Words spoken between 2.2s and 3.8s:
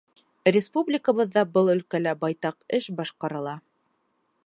байтаҡ эш башҡарыла.